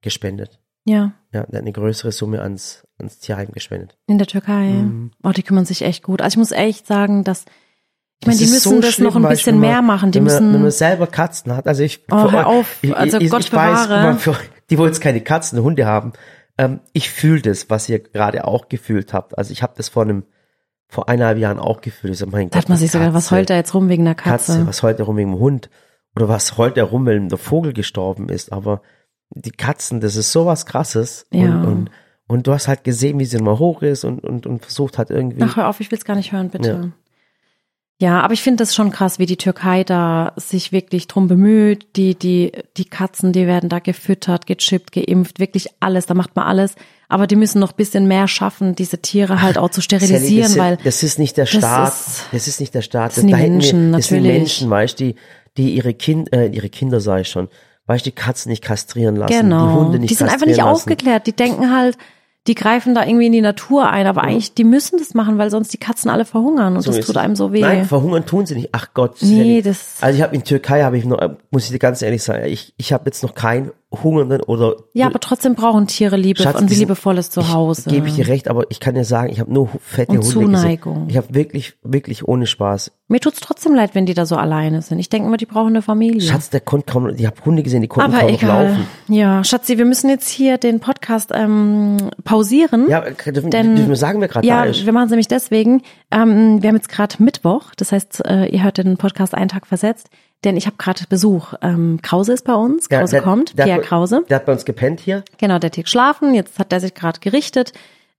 [0.00, 0.58] gespendet.
[0.84, 3.98] Ja, Ja, der hat eine größere Summe ans, ans Tierheim gespendet.
[4.06, 4.68] in der Türkei.
[4.70, 5.10] Mhm.
[5.22, 6.22] Oh, die kümmern sich echt gut.
[6.22, 7.44] Also ich muss echt sagen, dass,
[8.20, 10.10] ich meine, die müssen so das schlimm, noch ein bisschen man- mehr machen.
[10.10, 12.78] Die wenn, man, wenn man müssen, selber Katzen hat, also ich, Oh, hör auf.
[12.82, 14.08] ich, Also ich, Gott ich weiß, bewahre.
[14.10, 14.36] immer für,
[14.70, 16.12] die, wo jetzt keine Katzen, Hunde haben,
[16.56, 19.36] ähm, ich fühle das, was ihr gerade auch gefühlt habt.
[19.36, 20.24] Also ich habe das vor einem,
[20.90, 22.12] vor eineinhalb Jahren auch gefühlt.
[22.12, 24.16] Ich so, mein da hat man sich sogar, was heult er jetzt rum wegen der
[24.16, 24.52] Katze?
[24.52, 25.70] Katze, was heult er rum wegen dem Hund?
[26.16, 28.52] Oder was heult er rum, wenn der Vogel gestorben ist?
[28.52, 28.82] Aber
[29.30, 31.26] die Katzen, das ist sowas krasses.
[31.32, 31.44] Ja.
[31.44, 31.90] Und, und,
[32.26, 35.10] und du hast halt gesehen, wie sie immer hoch ist und, und, und versucht hat
[35.10, 35.42] irgendwie.
[35.42, 36.70] Ach, hör auf, ich will's gar nicht hören, bitte.
[36.70, 36.88] Ja,
[38.22, 41.86] aber ich finde das schon krass, wie die Türkei da sich wirklich drum bemüht.
[41.96, 46.46] Die, die, die Katzen, die werden da gefüttert, gechippt, geimpft, wirklich alles, da macht man
[46.46, 46.76] alles.
[47.10, 50.74] Aber die müssen noch bisschen mehr schaffen, diese Tiere halt auch zu sterilisieren, das, weil
[50.76, 53.26] ist, das ist nicht der das Staat, ist- das ist nicht der Staat, das sind
[53.26, 54.38] die da Menschen, das sind die natürlich.
[54.38, 55.14] Menschen, weißt du, die,
[55.58, 57.48] die ihre Kind, äh, ihre Kinder sei schon,
[57.86, 59.66] weißt du, die Katzen nicht kastrieren lassen, genau.
[59.66, 60.70] die Hunde nicht die sind einfach kastrieren nicht lassen.
[60.70, 61.26] aufgeklärt.
[61.26, 61.98] Die denken halt,
[62.46, 65.50] die greifen da irgendwie in die Natur ein, aber eigentlich, die müssen das machen, weil
[65.50, 67.60] sonst die Katzen alle verhungern und So das tut einem so weh.
[67.60, 68.70] Nein, verhungern tun sie nicht.
[68.72, 69.16] Ach Gott.
[69.20, 72.00] Nee, das- Also ich habe in Türkei habe ich noch, äh, muss ich dir ganz
[72.00, 76.16] ehrlich sagen, ich, ich habe jetzt noch keinen hungernden oder ja, aber trotzdem brauchen Tiere
[76.16, 77.90] Liebe Schatz, und die liebevolles Zuhause.
[77.90, 80.30] Gebe ich dir recht, aber ich kann dir sagen, ich habe nur fette Und Hunde
[80.30, 80.94] Zuneigung.
[80.94, 81.08] gesehen.
[81.10, 82.92] Ich habe wirklich, wirklich ohne Spaß.
[83.08, 85.00] Mir tut's trotzdem leid, wenn die da so alleine sind.
[85.00, 86.20] Ich denke immer, die brauchen eine Familie.
[86.20, 88.68] Schatz, der konnte kaum, ich habe Hunde gesehen, die konnten aber kaum noch egal.
[88.68, 88.86] laufen.
[89.08, 92.88] Ja, Schatzi, wir müssen jetzt hier den Podcast ähm, pausieren.
[92.88, 94.86] Ja, dürfen, Denn- dürfen wir sagen, wer gerade Ja, da ist?
[94.86, 95.82] wir machen es nämlich deswegen.
[96.12, 99.66] Ähm, wir haben jetzt gerade Mittwoch, das heißt, äh, ihr hört den Podcast einen Tag
[99.66, 100.08] versetzt,
[100.44, 101.54] denn ich habe gerade Besuch.
[101.62, 104.24] Ähm, Krause ist bei uns, Ja, Krause der- kommt, der Pierre Krause.
[104.28, 105.22] Der hat bei uns gepennt hier.
[105.38, 107.72] Genau, der hat geschlafen, jetzt hat er sich gerade gerichtet.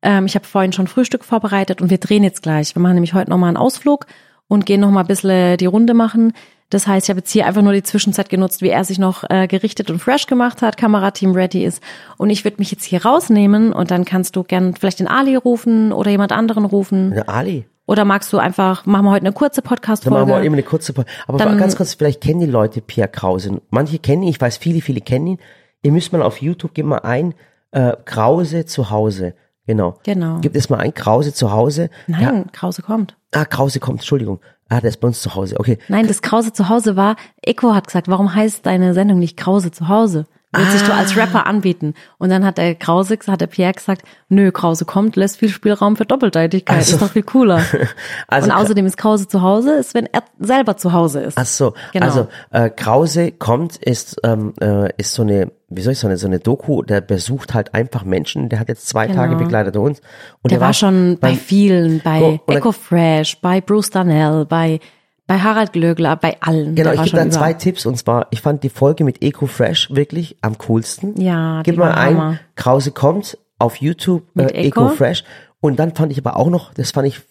[0.04, 2.76] Ähm, ich habe vorhin schon Frühstück vorbereitet und wir drehen jetzt gleich.
[2.76, 4.06] Wir machen nämlich heute nochmal einen Ausflug
[4.48, 6.34] und gehen nochmal ein bisschen die Runde machen.
[6.70, 9.24] Das heißt, ich habe jetzt hier einfach nur die Zwischenzeit genutzt, wie er sich noch
[9.30, 11.84] äh, gerichtet und fresh gemacht hat, Kamerateam ready ist.
[12.18, 15.36] Und ich würde mich jetzt hier rausnehmen und dann kannst du gern vielleicht den Ali
[15.36, 17.12] rufen oder jemand anderen rufen.
[17.12, 17.66] Der Ali.
[17.88, 20.46] Oder magst du einfach, machen wir heute eine kurze Dann machen wir Podcast-Folge?
[20.46, 21.08] eben eine kurze Pause.
[21.28, 23.62] Aber Dann- ganz kurz, vielleicht kennen die Leute Pierre Krause.
[23.70, 25.38] Manche kennen ihn, ich weiß, viele, viele kennen ihn.
[25.84, 27.34] Ihr müsst mal auf YouTube, gebt mal ein,
[27.72, 29.34] äh, Krause zu Hause.
[29.66, 29.98] Genau.
[30.04, 30.40] Genau.
[30.40, 31.90] Gibt es mal ein Krause zu Hause.
[32.08, 33.18] Nein, Krause kommt.
[33.32, 34.40] Ah, Krause kommt, Entschuldigung.
[34.70, 35.60] Ah, der ist bei uns zu Hause.
[35.60, 35.78] Okay.
[35.88, 39.72] Nein, das Krause zu Hause war, Eko hat gesagt, warum heißt deine Sendung nicht Krause
[39.72, 40.26] zu Hause?
[40.54, 40.98] Willst dich du Ah.
[40.98, 41.94] als Rapper anbieten?
[42.18, 45.96] Und dann hat der Krause, hat der Pierre gesagt, nö, Krause kommt, lässt viel Spielraum
[45.96, 47.64] für Doppeldeutigkeit, Also- ist doch viel cooler.
[48.28, 51.38] Also- Und außerdem ist Krause zu Hause, ist, wenn er selber zu Hause ist.
[51.38, 52.06] Ach so, Genau.
[52.06, 56.28] also äh, Krause kommt, ist ähm, äh, ist so eine, wie soll ich sagen, so
[56.28, 56.82] eine Doku.
[56.84, 58.50] Der besucht halt einfach Menschen.
[58.50, 59.20] Der hat jetzt zwei Genau.
[59.22, 60.02] Tage begleitet uns.
[60.42, 64.80] Und Der war schon bei beim- vielen, bei Oh, Ecofresh, bei Bruce Darnell, bei,
[65.32, 66.76] bei Harald Glögler, bei allen.
[66.76, 67.58] Genau, ich gebe schon da zwei überall.
[67.58, 71.20] Tipps und zwar, ich fand die Folge mit Eco Fresh wirklich am coolsten.
[71.22, 72.40] Ja, Gib mal ein, Hammer.
[72.56, 74.88] Krause kommt auf YouTube, Mit äh, Eco?
[74.88, 75.24] Eco Fresh.
[75.62, 77.22] Und dann fand ich aber auch noch, das fand ich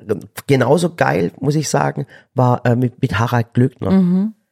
[0.00, 0.14] äh,
[0.48, 3.90] genauso geil, muss ich sagen, war äh, mit, mit Harald Glöckner.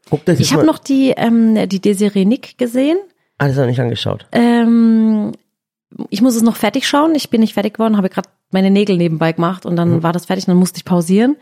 [0.09, 0.43] Guckt euch Mhm.
[0.43, 2.99] Ich habe noch die, ähm, die Desiree Nick gesehen.
[3.39, 4.27] Ah, das habe ich nicht angeschaut.
[4.31, 5.33] Ähm,
[6.09, 7.15] ich muss es noch fertig schauen.
[7.17, 9.77] Ich bin nicht fertig geworden, habe gerade meine Nägel nebenbei gemacht und Mhm.
[9.77, 11.37] dann war das fertig und dann musste ich pausieren.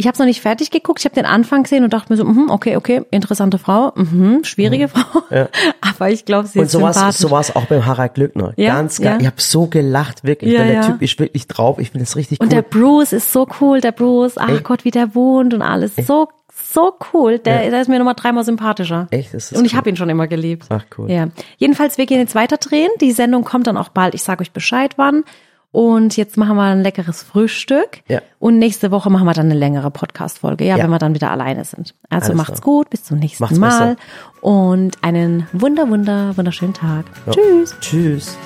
[0.00, 1.00] Ich habe es noch nicht fertig geguckt.
[1.00, 4.42] Ich habe den Anfang gesehen und dachte mir so, mhm, okay, okay, interessante Frau, mhm,
[4.44, 5.22] schwierige Frau.
[5.82, 7.20] Aber ich glaube, sie Und ist so war sympathisch.
[7.20, 8.54] so war's auch beim Harald Glöckner.
[8.56, 9.12] Ja, Ganz geil.
[9.12, 9.18] ja.
[9.20, 10.52] Ich habe so gelacht, wirklich.
[10.54, 10.86] Ja, Denn der ja.
[10.86, 11.78] Typ ist wirklich drauf.
[11.78, 12.50] Ich finde das richtig und cool.
[12.50, 13.80] der Bruce ist so cool.
[13.82, 14.64] Der Bruce, ach Echt?
[14.64, 15.94] Gott, wie der wohnt und alles.
[15.96, 16.28] So,
[16.72, 17.38] so cool.
[17.38, 19.06] Der, der ist mir nochmal dreimal sympathischer.
[19.10, 19.34] Echt?
[19.34, 19.78] Das ist Und ich cool.
[19.78, 20.64] habe ihn schon immer geliebt.
[20.70, 21.10] Ach, cool.
[21.10, 21.28] Ja.
[21.58, 22.88] Jedenfalls, wir gehen jetzt weiter drehen.
[23.02, 24.14] Die Sendung kommt dann auch bald.
[24.14, 25.24] Ich sage euch Bescheid wann.
[25.72, 28.00] Und jetzt machen wir ein leckeres Frühstück.
[28.08, 28.20] Ja.
[28.40, 30.82] Und nächste Woche machen wir dann eine längere Podcast-Folge, ja, Ja.
[30.84, 31.94] wenn wir dann wieder alleine sind.
[32.08, 32.74] Also Alles macht's klar.
[32.74, 33.94] gut, bis zum nächsten Macht's Mal.
[33.94, 33.96] besser.
[34.40, 37.04] Und einen wunder, wunder, wunderschönen Tag.
[37.30, 37.76] Tschüss.
[37.80, 38.36] Tschüss.